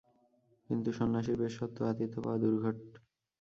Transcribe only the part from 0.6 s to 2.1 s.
কিন্তু সন্ন্যাসীর বেশ সত্ত্বেও